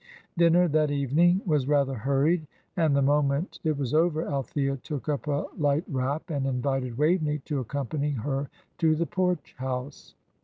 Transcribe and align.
Dinner 0.35 0.67
that 0.67 0.89
evening 0.89 1.41
was 1.45 1.67
rather 1.67 1.93
hurried, 1.93 2.47
and 2.75 2.95
the 2.95 3.03
moment 3.03 3.59
it 3.63 3.77
was 3.77 3.93
over 3.93 4.27
Althea 4.27 4.77
took 4.77 5.07
up 5.07 5.27
a 5.27 5.45
light 5.59 5.83
wrap 5.87 6.31
and 6.31 6.47
invited 6.47 6.97
Waveney 6.97 7.37
to 7.45 7.59
accompany 7.59 8.09
her 8.13 8.49
to 8.79 8.95
the 8.95 9.05
Porch 9.05 9.53
House. 9.59 10.15